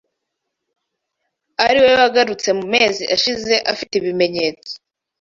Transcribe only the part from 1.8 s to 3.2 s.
we wagarutse mu mezi